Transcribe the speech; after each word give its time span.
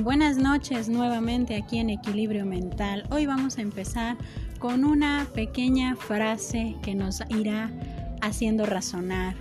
Buenas 0.00 0.38
noches 0.38 0.88
nuevamente 0.88 1.54
aquí 1.54 1.78
en 1.78 1.90
Equilibrio 1.90 2.46
Mental. 2.46 3.04
Hoy 3.10 3.26
vamos 3.26 3.58
a 3.58 3.60
empezar 3.60 4.16
con 4.58 4.84
una 4.84 5.28
pequeña 5.34 5.96
frase 5.96 6.76
que 6.82 6.94
nos 6.94 7.20
irá 7.28 7.70
haciendo 8.22 8.64
razonar. 8.64 9.36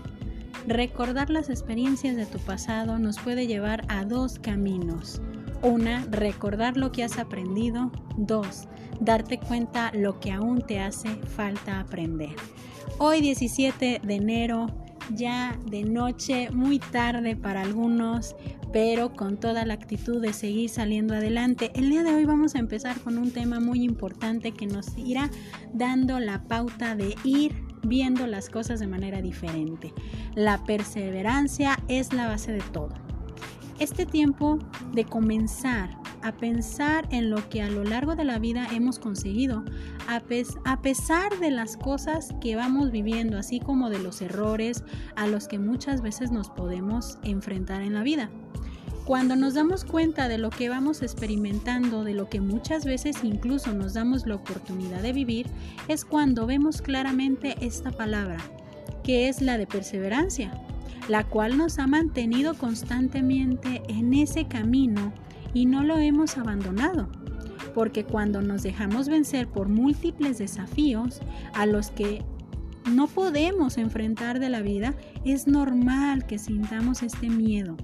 Recordar 0.67 1.29
las 1.29 1.49
experiencias 1.49 2.17
de 2.17 2.25
tu 2.25 2.37
pasado 2.39 2.99
nos 2.99 3.17
puede 3.17 3.47
llevar 3.47 3.85
a 3.87 4.03
dos 4.03 4.39
caminos. 4.39 5.21
Una, 5.63 6.05
recordar 6.11 6.75
lo 6.75 6.91
que 6.91 7.05
has 7.05 7.17
aprendido. 7.17 7.89
Dos, 8.17 8.67
darte 8.99 9.39
cuenta 9.39 9.91
lo 9.93 10.19
que 10.19 10.33
aún 10.33 10.61
te 10.61 10.81
hace 10.81 11.15
falta 11.15 11.79
aprender. 11.79 12.35
Hoy 12.97 13.21
17 13.21 14.01
de 14.03 14.15
enero, 14.15 14.67
ya 15.15 15.57
de 15.69 15.83
noche, 15.83 16.49
muy 16.51 16.79
tarde 16.79 17.35
para 17.35 17.61
algunos, 17.61 18.35
pero 18.71 19.13
con 19.13 19.37
toda 19.37 19.65
la 19.65 19.73
actitud 19.73 20.21
de 20.21 20.33
seguir 20.33 20.69
saliendo 20.69 21.13
adelante. 21.13 21.71
El 21.75 21.89
día 21.89 22.03
de 22.03 22.13
hoy 22.13 22.25
vamos 22.25 22.55
a 22.55 22.59
empezar 22.59 22.99
con 23.01 23.17
un 23.17 23.31
tema 23.31 23.59
muy 23.59 23.83
importante 23.83 24.51
que 24.51 24.67
nos 24.67 24.97
irá 24.97 25.29
dando 25.73 26.19
la 26.19 26.43
pauta 26.43 26.95
de 26.95 27.15
ir 27.23 27.53
viendo 27.83 28.27
las 28.27 28.49
cosas 28.49 28.79
de 28.79 28.87
manera 28.87 29.21
diferente. 29.21 29.93
La 30.35 30.63
perseverancia 30.63 31.77
es 31.87 32.13
la 32.13 32.27
base 32.27 32.53
de 32.53 32.61
todo. 32.71 32.93
Este 33.79 34.05
tiempo 34.05 34.59
de 34.93 35.05
comenzar 35.05 36.00
a 36.23 36.31
pensar 36.33 37.07
en 37.11 37.29
lo 37.29 37.47
que 37.49 37.61
a 37.61 37.69
lo 37.69 37.83
largo 37.83 38.15
de 38.15 38.23
la 38.23 38.39
vida 38.39 38.67
hemos 38.71 38.99
conseguido, 38.99 39.63
a, 40.07 40.81
pesar 40.81 41.39
de 41.39 41.51
las 41.51 41.77
cosas 41.77 42.29
que 42.41 42.55
vamos 42.55 42.91
viviendo, 42.91 43.37
así 43.37 43.59
como 43.59 43.89
de 43.89 43.99
los 43.99 44.21
errores 44.21 44.83
a 45.15 45.27
los 45.27 45.47
que 45.47 45.59
muchas 45.59 46.01
veces 46.01 46.31
nos 46.31 46.49
podemos 46.49 47.17
enfrentar 47.23 47.81
en 47.81 47.93
la 47.93 48.03
vida. 48.03 48.29
Cuando 49.05 49.35
nos 49.35 49.55
damos 49.55 49.83
cuenta 49.83 50.27
de 50.27 50.37
lo 50.37 50.51
que 50.51 50.69
vamos 50.69 51.01
experimentando, 51.01 52.03
de 52.03 52.13
lo 52.13 52.29
que 52.29 52.39
muchas 52.39 52.85
veces 52.85 53.23
incluso 53.23 53.73
nos 53.73 53.95
damos 53.95 54.27
la 54.27 54.35
oportunidad 54.35 55.01
de 55.01 55.11
vivir, 55.11 55.47
es 55.87 56.05
cuando 56.05 56.45
vemos 56.45 56.81
claramente 56.81 57.55
esta 57.61 57.91
palabra, 57.91 58.37
que 59.03 59.27
es 59.27 59.41
la 59.41 59.57
de 59.57 59.65
perseverancia, 59.65 60.51
la 61.09 61.23
cual 61.23 61.57
nos 61.57 61.79
ha 61.79 61.87
mantenido 61.87 62.53
constantemente 62.53 63.81
en 63.87 64.13
ese 64.13 64.47
camino 64.47 65.11
y 65.53 65.65
no 65.65 65.83
lo 65.83 65.97
hemos 65.97 66.37
abandonado. 66.37 67.09
Porque 67.73 68.03
cuando 68.03 68.41
nos 68.41 68.63
dejamos 68.63 69.07
vencer 69.07 69.47
por 69.47 69.69
múltiples 69.69 70.37
desafíos 70.37 71.21
a 71.53 71.65
los 71.65 71.91
que 71.91 72.23
no 72.91 73.07
podemos 73.07 73.77
enfrentar 73.77 74.39
de 74.39 74.49
la 74.49 74.61
vida, 74.61 74.93
es 75.23 75.47
normal 75.47 76.25
que 76.25 76.39
sintamos 76.39 77.03
este 77.03 77.29
miedo, 77.29 77.77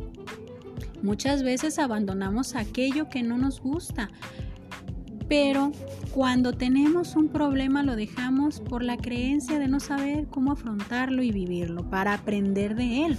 Muchas 1.03 1.43
veces 1.43 1.77
abandonamos 1.77 2.55
aquello 2.55 3.07
que 3.07 3.21
no 3.21 3.37
nos 3.37 3.61
gusta, 3.61 4.09
pero 5.29 5.71
cuando 6.11 6.53
tenemos 6.53 7.15
un 7.15 7.29
problema 7.29 7.83
lo 7.83 7.95
dejamos 7.95 8.61
por 8.61 8.83
la 8.83 8.97
creencia 8.97 9.59
de 9.59 9.67
no 9.67 9.79
saber 9.79 10.27
cómo 10.27 10.51
afrontarlo 10.51 11.21
y 11.21 11.31
vivirlo, 11.31 11.87
para 11.89 12.13
aprender 12.13 12.75
de 12.75 13.05
él. 13.05 13.17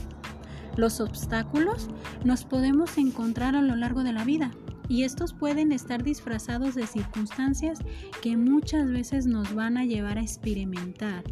Los 0.79 1.01
obstáculos 1.01 1.89
nos 2.25 2.45
podemos 2.45 2.99
encontrar 2.99 3.57
a 3.57 3.63
lo 3.63 3.75
largo 3.75 4.05
de 4.05 4.13
la 4.13 4.25
vida 4.25 4.53
y 4.89 5.03
estos 5.03 5.33
pueden 5.33 5.73
estar 5.73 6.05
disfrazados 6.05 6.77
de 6.77 6.87
circunstancias 6.87 7.81
que 8.23 8.37
muchas 8.37 8.89
veces 8.89 9.27
nos 9.27 9.57
van 9.57 9.77
a 9.77 9.85
llevar 9.85 10.19
a 10.19 10.23
experimentar 10.23 11.25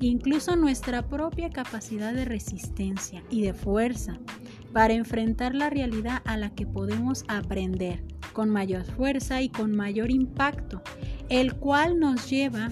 incluso 0.00 0.56
nuestra 0.56 1.02
propia 1.02 1.50
capacidad 1.50 2.14
de 2.14 2.24
resistencia 2.24 3.22
y 3.28 3.42
de 3.42 3.52
fuerza 3.52 4.18
para 4.72 4.94
enfrentar 4.94 5.54
la 5.54 5.68
realidad 5.68 6.22
a 6.24 6.38
la 6.38 6.54
que 6.54 6.66
podemos 6.66 7.24
aprender 7.28 8.02
con 8.32 8.48
mayor 8.48 8.84
fuerza 8.84 9.42
y 9.42 9.50
con 9.50 9.76
mayor 9.76 10.10
impacto, 10.10 10.82
el 11.28 11.54
cual 11.56 12.00
nos 12.00 12.30
lleva 12.30 12.70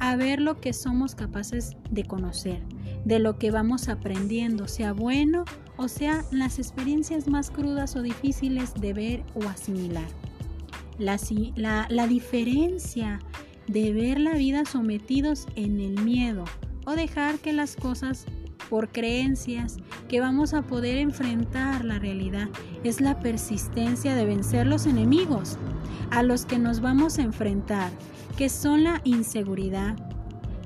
a 0.00 0.16
ver 0.16 0.40
lo 0.40 0.60
que 0.60 0.72
somos 0.72 1.14
capaces 1.14 1.76
de 1.90 2.04
conocer, 2.04 2.60
de 3.04 3.18
lo 3.18 3.38
que 3.38 3.50
vamos 3.50 3.88
aprendiendo, 3.88 4.68
sea 4.68 4.92
bueno 4.92 5.44
o 5.76 5.88
sea 5.88 6.24
las 6.30 6.58
experiencias 6.58 7.28
más 7.28 7.50
crudas 7.50 7.96
o 7.96 8.02
difíciles 8.02 8.74
de 8.74 8.92
ver 8.92 9.22
o 9.34 9.42
asimilar. 9.48 10.06
La, 10.98 11.18
la, 11.56 11.86
la 11.90 12.06
diferencia 12.06 13.20
de 13.66 13.92
ver 13.92 14.18
la 14.18 14.34
vida 14.34 14.64
sometidos 14.64 15.46
en 15.56 15.80
el 15.80 16.02
miedo 16.02 16.44
o 16.86 16.92
dejar 16.92 17.38
que 17.38 17.52
las 17.52 17.76
cosas 17.76 18.26
por 18.68 18.88
creencias 18.88 19.76
que 20.08 20.20
vamos 20.20 20.54
a 20.54 20.62
poder 20.62 20.96
enfrentar 20.98 21.84
la 21.84 21.98
realidad. 21.98 22.48
Es 22.84 23.00
la 23.00 23.20
persistencia 23.20 24.14
de 24.14 24.24
vencer 24.24 24.66
los 24.66 24.86
enemigos 24.86 25.58
a 26.10 26.22
los 26.22 26.46
que 26.46 26.58
nos 26.58 26.80
vamos 26.80 27.18
a 27.18 27.22
enfrentar, 27.22 27.90
que 28.36 28.48
son 28.48 28.84
la 28.84 29.00
inseguridad, 29.04 29.96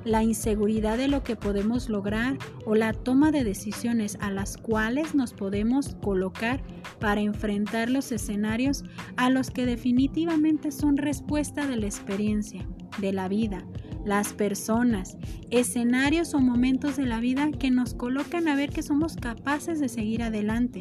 la 0.04 0.22
inseguridad 0.22 0.96
de 0.96 1.08
lo 1.08 1.22
que 1.22 1.36
podemos 1.36 1.88
lograr 1.88 2.38
o 2.64 2.74
la 2.74 2.92
toma 2.92 3.30
de 3.30 3.44
decisiones 3.44 4.16
a 4.20 4.30
las 4.30 4.56
cuales 4.56 5.14
nos 5.14 5.32
podemos 5.32 5.96
colocar 6.02 6.62
para 6.98 7.20
enfrentar 7.20 7.90
los 7.90 8.12
escenarios 8.12 8.84
a 9.16 9.30
los 9.30 9.50
que 9.50 9.66
definitivamente 9.66 10.70
son 10.70 10.96
respuesta 10.96 11.66
de 11.66 11.76
la 11.76 11.86
experiencia, 11.86 12.66
de 12.98 13.12
la 13.12 13.28
vida, 13.28 13.64
las 14.04 14.32
personas, 14.32 15.16
escenarios 15.50 16.34
o 16.34 16.40
momentos 16.40 16.96
de 16.96 17.06
la 17.06 17.20
vida 17.20 17.50
que 17.50 17.70
nos 17.70 17.94
colocan 17.94 18.48
a 18.48 18.56
ver 18.56 18.70
que 18.70 18.82
somos 18.82 19.16
capaces 19.16 19.80
de 19.80 19.88
seguir 19.88 20.22
adelante. 20.22 20.80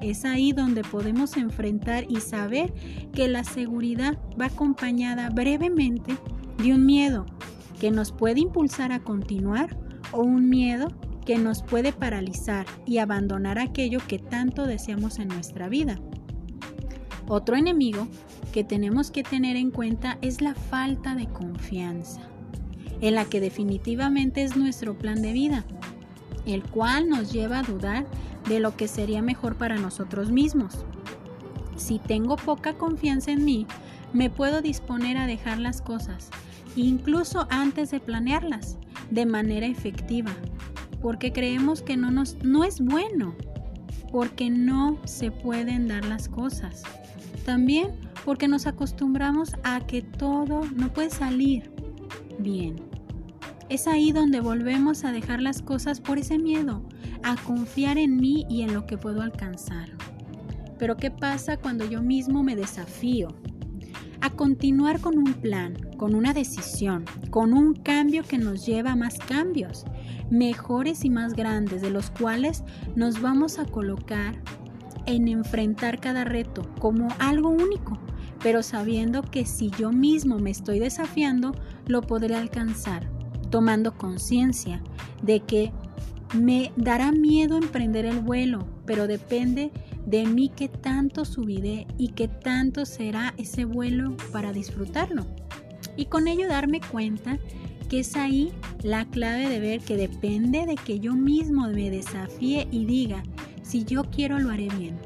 Es 0.00 0.24
ahí 0.24 0.52
donde 0.52 0.82
podemos 0.82 1.36
enfrentar 1.36 2.06
y 2.08 2.20
saber 2.20 2.72
que 3.12 3.28
la 3.28 3.44
seguridad 3.44 4.18
va 4.40 4.46
acompañada 4.46 5.28
brevemente 5.30 6.16
de 6.62 6.72
un 6.72 6.86
miedo 6.86 7.26
que 7.78 7.90
nos 7.90 8.12
puede 8.12 8.40
impulsar 8.40 8.92
a 8.92 9.00
continuar 9.00 9.76
o 10.12 10.22
un 10.22 10.48
miedo 10.48 10.88
que 11.26 11.38
nos 11.38 11.62
puede 11.62 11.92
paralizar 11.92 12.66
y 12.86 12.98
abandonar 12.98 13.58
aquello 13.58 14.00
que 14.06 14.18
tanto 14.18 14.66
deseamos 14.66 15.18
en 15.18 15.28
nuestra 15.28 15.68
vida. 15.68 16.00
Otro 17.28 17.56
enemigo 17.56 18.08
que 18.52 18.64
tenemos 18.64 19.10
que 19.10 19.22
tener 19.22 19.56
en 19.56 19.70
cuenta 19.70 20.18
es 20.22 20.40
la 20.40 20.54
falta 20.54 21.14
de 21.14 21.26
confianza 21.26 22.29
en 23.00 23.14
la 23.14 23.24
que 23.24 23.40
definitivamente 23.40 24.42
es 24.42 24.56
nuestro 24.56 24.96
plan 24.96 25.22
de 25.22 25.32
vida, 25.32 25.64
el 26.46 26.62
cual 26.62 27.08
nos 27.08 27.32
lleva 27.32 27.60
a 27.60 27.62
dudar 27.62 28.06
de 28.48 28.60
lo 28.60 28.76
que 28.76 28.88
sería 28.88 29.22
mejor 29.22 29.56
para 29.56 29.76
nosotros 29.76 30.30
mismos. 30.30 30.84
Si 31.76 31.98
tengo 31.98 32.36
poca 32.36 32.74
confianza 32.74 33.30
en 33.30 33.44
mí, 33.44 33.66
me 34.12 34.28
puedo 34.30 34.60
disponer 34.60 35.16
a 35.16 35.26
dejar 35.26 35.58
las 35.58 35.80
cosas, 35.80 36.30
incluso 36.76 37.46
antes 37.50 37.90
de 37.90 38.00
planearlas, 38.00 38.76
de 39.10 39.26
manera 39.26 39.66
efectiva, 39.66 40.32
porque 41.00 41.32
creemos 41.32 41.82
que 41.82 41.96
no, 41.96 42.10
nos, 42.10 42.36
no 42.42 42.64
es 42.64 42.80
bueno, 42.80 43.34
porque 44.10 44.50
no 44.50 44.98
se 45.04 45.30
pueden 45.30 45.88
dar 45.88 46.04
las 46.04 46.28
cosas. 46.28 46.82
También 47.44 47.88
porque 48.24 48.48
nos 48.48 48.66
acostumbramos 48.66 49.52
a 49.62 49.80
que 49.86 50.02
todo 50.02 50.62
no 50.76 50.92
puede 50.92 51.10
salir 51.10 51.70
bien. 52.38 52.89
Es 53.70 53.86
ahí 53.86 54.10
donde 54.10 54.40
volvemos 54.40 55.04
a 55.04 55.12
dejar 55.12 55.40
las 55.40 55.62
cosas 55.62 56.00
por 56.00 56.18
ese 56.18 56.40
miedo, 56.40 56.82
a 57.22 57.36
confiar 57.36 57.98
en 57.98 58.16
mí 58.16 58.44
y 58.50 58.62
en 58.62 58.74
lo 58.74 58.84
que 58.84 58.98
puedo 58.98 59.22
alcanzar. 59.22 59.90
Pero 60.76 60.96
¿qué 60.96 61.12
pasa 61.12 61.56
cuando 61.56 61.84
yo 61.84 62.02
mismo 62.02 62.42
me 62.42 62.56
desafío? 62.56 63.28
A 64.22 64.30
continuar 64.30 65.00
con 65.00 65.18
un 65.18 65.34
plan, 65.34 65.76
con 65.98 66.16
una 66.16 66.32
decisión, 66.32 67.04
con 67.30 67.52
un 67.52 67.74
cambio 67.74 68.24
que 68.24 68.38
nos 68.38 68.66
lleva 68.66 68.90
a 68.90 68.96
más 68.96 69.18
cambios, 69.18 69.84
mejores 70.30 71.04
y 71.04 71.10
más 71.10 71.34
grandes, 71.34 71.80
de 71.80 71.90
los 71.90 72.10
cuales 72.10 72.64
nos 72.96 73.22
vamos 73.22 73.60
a 73.60 73.66
colocar 73.66 74.42
en 75.06 75.28
enfrentar 75.28 76.00
cada 76.00 76.24
reto 76.24 76.68
como 76.80 77.06
algo 77.20 77.50
único, 77.50 78.00
pero 78.42 78.64
sabiendo 78.64 79.22
que 79.22 79.46
si 79.46 79.70
yo 79.78 79.92
mismo 79.92 80.40
me 80.40 80.50
estoy 80.50 80.80
desafiando, 80.80 81.54
lo 81.86 82.02
podré 82.02 82.34
alcanzar 82.34 83.19
tomando 83.50 83.96
conciencia 83.96 84.82
de 85.22 85.40
que 85.40 85.72
me 86.34 86.72
dará 86.76 87.12
miedo 87.12 87.56
emprender 87.56 88.04
el 88.04 88.20
vuelo, 88.20 88.66
pero 88.86 89.06
depende 89.06 89.72
de 90.06 90.26
mí 90.26 90.48
que 90.48 90.68
tanto 90.68 91.24
subiré 91.24 91.86
y 91.98 92.08
que 92.08 92.28
tanto 92.28 92.86
será 92.86 93.34
ese 93.36 93.64
vuelo 93.64 94.16
para 94.32 94.52
disfrutarlo. 94.52 95.26
Y 95.96 96.06
con 96.06 96.28
ello 96.28 96.48
darme 96.48 96.80
cuenta 96.80 97.38
que 97.88 98.00
es 98.00 98.16
ahí 98.16 98.52
la 98.82 99.04
clave 99.06 99.48
de 99.48 99.58
ver 99.58 99.80
que 99.80 99.96
depende 99.96 100.64
de 100.64 100.76
que 100.76 101.00
yo 101.00 101.14
mismo 101.14 101.68
me 101.68 101.90
desafíe 101.90 102.68
y 102.70 102.84
diga, 102.84 103.22
si 103.62 103.84
yo 103.84 104.04
quiero 104.04 104.38
lo 104.38 104.50
haré 104.50 104.68
bien. 104.78 104.96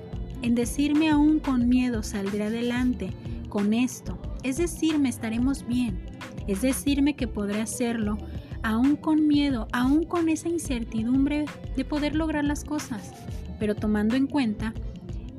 En 0.43 0.55
decirme 0.55 1.09
aún 1.09 1.39
con 1.39 1.69
miedo 1.69 2.03
saldré 2.03 2.45
adelante 2.45 3.11
con 3.49 3.73
esto, 3.73 4.19
es 4.43 4.59
decirme 4.59 5.09
estaremos 5.09 5.67
bien, 5.67 5.99
es 6.47 6.61
decirme 6.61 7.17
que 7.17 7.27
podré 7.27 7.63
hacerlo 7.63 8.19
aún 8.65 8.97
con 8.97 9.29
miedo, 9.29 9.69
aún 9.73 10.05
con 10.05 10.29
esa 10.29 10.49
incertidumbre 10.49 11.45
de 11.77 11.85
poder 11.85 12.17
lograr 12.17 12.45
las 12.45 12.65
cosas, 12.65 13.13
pero 13.61 13.75
tomando 13.75 14.17
en 14.17 14.27
cuenta 14.27 14.73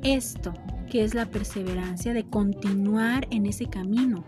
esto, 0.03 0.53
que 0.89 1.03
es 1.03 1.15
la 1.15 1.25
perseverancia, 1.25 2.13
de 2.13 2.23
continuar 2.23 3.27
en 3.31 3.47
ese 3.47 3.65
camino. 3.65 4.23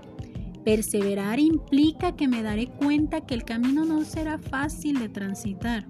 Perseverar 0.65 1.39
implica 1.39 2.15
que 2.15 2.27
me 2.27 2.41
daré 2.41 2.67
cuenta 2.67 3.21
que 3.21 3.35
el 3.35 3.45
camino 3.45 3.85
no 3.85 4.03
será 4.03 4.39
fácil 4.39 4.97
de 4.97 5.09
transitar, 5.09 5.85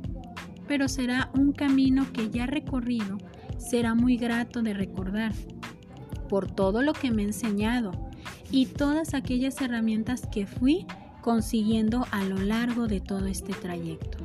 pero 0.67 0.89
será 0.89 1.31
un 1.33 1.53
camino 1.53 2.05
que 2.11 2.29
ya 2.29 2.45
recorrido 2.45 3.17
será 3.57 3.95
muy 3.95 4.17
grato 4.17 4.61
de 4.61 4.73
recordar 4.73 5.31
por 6.27 6.51
todo 6.51 6.81
lo 6.81 6.91
que 6.91 7.09
me 7.09 7.23
ha 7.23 7.27
enseñado 7.27 7.91
y 8.51 8.65
todas 8.65 9.13
aquellas 9.13 9.61
herramientas 9.61 10.27
que 10.29 10.45
fui 10.45 10.85
consiguiendo 11.21 12.05
a 12.11 12.23
lo 12.23 12.37
largo 12.37 12.87
de 12.87 12.99
todo 12.99 13.25
este 13.25 13.53
trayecto. 13.53 14.17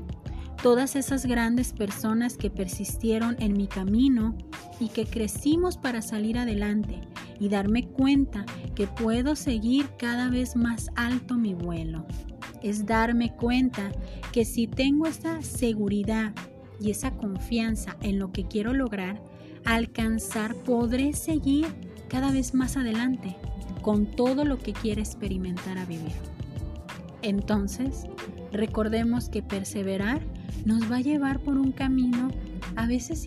Todas 0.62 0.94
esas 0.94 1.26
grandes 1.26 1.72
personas 1.72 2.36
que 2.36 2.48
persistieron 2.48 3.36
en 3.40 3.56
mi 3.56 3.66
camino 3.66 4.36
y 4.78 4.88
que 4.88 5.06
crecimos 5.06 5.76
para 5.76 6.02
salir 6.02 6.38
adelante 6.38 7.00
y 7.40 7.48
darme 7.48 7.88
cuenta 7.88 8.46
que 8.76 8.86
puedo 8.86 9.34
seguir 9.34 9.88
cada 9.98 10.28
vez 10.28 10.54
más 10.54 10.90
alto 10.94 11.36
mi 11.36 11.54
vuelo. 11.54 12.06
Es 12.62 12.86
darme 12.86 13.34
cuenta 13.34 13.90
que 14.30 14.44
si 14.44 14.68
tengo 14.68 15.06
esa 15.06 15.42
seguridad 15.42 16.32
y 16.80 16.90
esa 16.90 17.10
confianza 17.10 17.96
en 18.00 18.20
lo 18.20 18.30
que 18.30 18.44
quiero 18.46 18.72
lograr, 18.72 19.20
alcanzar, 19.64 20.54
podré 20.54 21.12
seguir 21.12 21.66
cada 22.08 22.30
vez 22.30 22.54
más 22.54 22.76
adelante 22.76 23.36
con 23.82 24.06
todo 24.06 24.44
lo 24.44 24.58
que 24.58 24.72
quiere 24.72 25.00
experimentar 25.00 25.78
a 25.78 25.84
vivir. 25.84 26.12
Entonces, 27.22 28.04
recordemos 28.52 29.28
que 29.28 29.42
perseverar 29.42 30.20
nos 30.64 30.90
va 30.90 30.96
a 30.96 31.00
llevar 31.00 31.40
por 31.40 31.56
un 31.56 31.72
camino 31.72 32.30
a 32.76 32.86
veces 32.86 33.26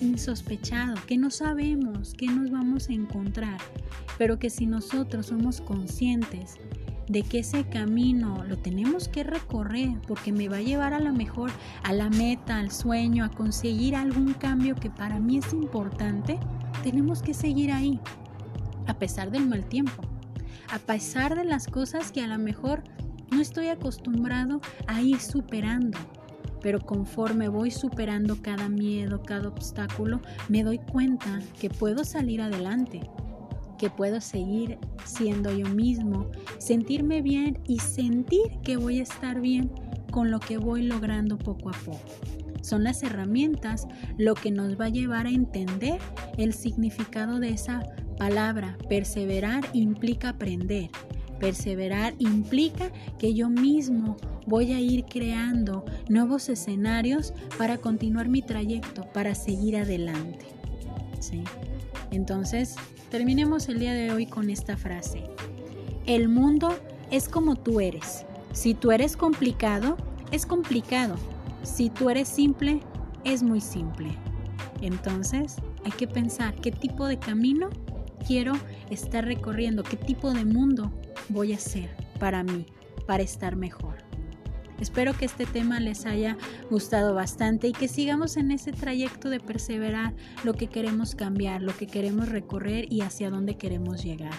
insospechado, 0.00 0.94
que 1.06 1.18
no 1.18 1.30
sabemos 1.30 2.14
qué 2.16 2.26
nos 2.26 2.50
vamos 2.50 2.88
a 2.88 2.92
encontrar, 2.92 3.58
pero 4.18 4.38
que 4.38 4.50
si 4.50 4.66
nosotros 4.66 5.26
somos 5.26 5.60
conscientes 5.60 6.58
de 7.08 7.22
que 7.22 7.40
ese 7.40 7.64
camino 7.64 8.44
lo 8.44 8.58
tenemos 8.58 9.08
que 9.08 9.24
recorrer 9.24 9.90
porque 10.06 10.32
me 10.32 10.48
va 10.48 10.58
a 10.58 10.62
llevar 10.62 10.94
a 10.94 11.00
lo 11.00 11.12
mejor 11.12 11.50
a 11.82 11.92
la 11.92 12.10
meta, 12.10 12.58
al 12.58 12.70
sueño, 12.70 13.24
a 13.24 13.30
conseguir 13.30 13.96
algún 13.96 14.34
cambio 14.34 14.76
que 14.76 14.90
para 14.90 15.18
mí 15.18 15.38
es 15.38 15.52
importante, 15.52 16.38
tenemos 16.82 17.22
que 17.22 17.34
seguir 17.34 17.72
ahí, 17.72 18.00
a 18.86 18.94
pesar 18.94 19.30
del 19.30 19.46
mal 19.46 19.64
tiempo, 19.66 20.02
a 20.70 20.78
pesar 20.78 21.36
de 21.36 21.44
las 21.44 21.66
cosas 21.66 22.12
que 22.12 22.22
a 22.22 22.26
lo 22.26 22.38
mejor 22.38 22.82
no 23.32 23.40
estoy 23.40 23.68
acostumbrado 23.68 24.60
a 24.86 25.02
ir 25.02 25.20
superando. 25.20 25.98
Pero 26.60 26.80
conforme 26.80 27.48
voy 27.48 27.70
superando 27.70 28.40
cada 28.40 28.68
miedo, 28.68 29.22
cada 29.22 29.48
obstáculo, 29.48 30.20
me 30.48 30.62
doy 30.62 30.78
cuenta 30.78 31.40
que 31.58 31.68
puedo 31.68 32.04
salir 32.04 32.40
adelante, 32.40 33.00
que 33.78 33.90
puedo 33.90 34.20
seguir 34.20 34.78
siendo 35.04 35.52
yo 35.52 35.66
mismo, 35.68 36.30
sentirme 36.58 37.20
bien 37.20 37.58
y 37.66 37.80
sentir 37.80 38.60
que 38.62 38.76
voy 38.76 39.00
a 39.00 39.02
estar 39.02 39.40
bien 39.40 39.72
con 40.12 40.30
lo 40.30 40.38
que 40.38 40.58
voy 40.58 40.82
logrando 40.82 41.36
poco 41.36 41.70
a 41.70 41.72
poco. 41.84 41.98
Son 42.62 42.84
las 42.84 43.02
herramientas 43.02 43.88
lo 44.18 44.34
que 44.34 44.52
nos 44.52 44.80
va 44.80 44.84
a 44.84 44.90
llevar 44.90 45.26
a 45.26 45.30
entender 45.30 45.98
el 46.38 46.52
significado 46.52 47.40
de 47.40 47.48
esa 47.48 47.82
palabra. 48.18 48.78
Perseverar 48.88 49.64
implica 49.72 50.28
aprender. 50.28 50.90
Perseverar 51.42 52.14
implica 52.20 52.92
que 53.18 53.34
yo 53.34 53.50
mismo 53.50 54.16
voy 54.46 54.72
a 54.74 54.78
ir 54.78 55.06
creando 55.06 55.84
nuevos 56.08 56.48
escenarios 56.48 57.34
para 57.58 57.78
continuar 57.78 58.28
mi 58.28 58.42
trayecto, 58.42 59.02
para 59.12 59.34
seguir 59.34 59.76
adelante. 59.76 60.46
Entonces, 62.12 62.76
terminemos 63.10 63.68
el 63.68 63.80
día 63.80 63.92
de 63.92 64.12
hoy 64.12 64.26
con 64.26 64.50
esta 64.50 64.76
frase. 64.76 65.24
El 66.06 66.28
mundo 66.28 66.78
es 67.10 67.28
como 67.28 67.56
tú 67.56 67.80
eres. 67.80 68.24
Si 68.52 68.74
tú 68.74 68.92
eres 68.92 69.16
complicado, 69.16 69.96
es 70.30 70.46
complicado. 70.46 71.16
Si 71.64 71.90
tú 71.90 72.08
eres 72.08 72.28
simple, 72.28 72.78
es 73.24 73.42
muy 73.42 73.60
simple. 73.60 74.10
Entonces, 74.80 75.56
hay 75.84 75.90
que 75.90 76.06
pensar 76.06 76.54
qué 76.54 76.70
tipo 76.70 77.08
de 77.08 77.18
camino 77.18 77.68
quiero 78.28 78.52
estar 78.90 79.24
recorriendo, 79.24 79.82
qué 79.82 79.96
tipo 79.96 80.32
de 80.32 80.44
mundo 80.44 80.92
voy 81.28 81.52
a 81.52 81.58
ser 81.58 81.90
para 82.18 82.42
mí, 82.42 82.66
para 83.06 83.22
estar 83.22 83.56
mejor. 83.56 83.96
Espero 84.80 85.16
que 85.16 85.26
este 85.26 85.46
tema 85.46 85.78
les 85.78 86.06
haya 86.06 86.36
gustado 86.68 87.14
bastante 87.14 87.68
y 87.68 87.72
que 87.72 87.86
sigamos 87.86 88.36
en 88.36 88.50
ese 88.50 88.72
trayecto 88.72 89.30
de 89.30 89.38
perseverar 89.38 90.12
lo 90.42 90.54
que 90.54 90.66
queremos 90.66 91.14
cambiar, 91.14 91.62
lo 91.62 91.76
que 91.76 91.86
queremos 91.86 92.28
recorrer 92.28 92.92
y 92.92 93.02
hacia 93.02 93.30
dónde 93.30 93.56
queremos 93.56 94.02
llegar. 94.02 94.34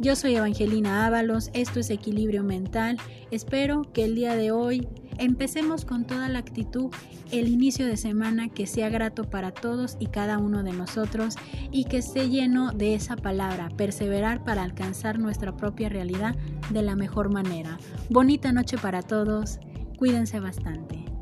Yo 0.00 0.16
soy 0.16 0.34
Evangelina 0.34 1.06
Ábalos, 1.06 1.50
esto 1.54 1.78
es 1.78 1.88
Equilibrio 1.90 2.42
Mental. 2.42 2.98
Espero 3.30 3.82
que 3.92 4.04
el 4.04 4.16
día 4.16 4.34
de 4.34 4.50
hoy 4.50 4.88
empecemos 5.18 5.84
con 5.84 6.06
toda 6.06 6.28
la 6.28 6.38
actitud 6.38 6.90
el 7.30 7.48
inicio 7.48 7.86
de 7.86 7.96
semana 7.96 8.48
que 8.48 8.66
sea 8.66 8.88
grato 8.88 9.24
para 9.24 9.50
todos 9.50 9.96
y 9.98 10.06
cada 10.06 10.38
uno 10.38 10.62
de 10.62 10.72
nosotros 10.72 11.36
y 11.70 11.84
que 11.84 11.98
esté 11.98 12.28
lleno 12.28 12.72
de 12.72 12.94
esa 12.94 13.16
palabra, 13.16 13.68
perseverar 13.76 14.44
para 14.44 14.62
alcanzar 14.62 15.18
nuestra 15.18 15.56
propia 15.56 15.88
realidad 15.88 16.36
de 16.70 16.82
la 16.82 16.96
mejor 16.96 17.32
manera. 17.32 17.78
Bonita 18.10 18.52
noche 18.52 18.78
para 18.78 19.02
todos, 19.02 19.58
cuídense 19.98 20.40
bastante. 20.40 21.13